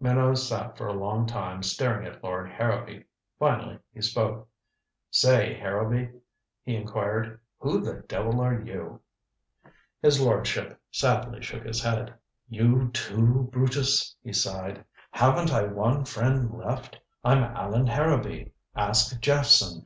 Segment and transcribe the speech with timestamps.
[0.00, 3.04] Minot sat for a long time staring at Lord Harrowby.
[3.38, 4.48] Finally he spoke.
[5.10, 6.10] "Say, Harrowby,"
[6.62, 9.02] he inquired, "who the devil are you?"
[10.00, 12.14] His lordship sadly shook his head.
[12.48, 14.82] "You, too, Brutus," he sighed.
[15.10, 16.98] "Haven't I one friend left?
[17.22, 18.50] I'm Allan Harrowby.
[18.74, 19.84] Ask Jephson.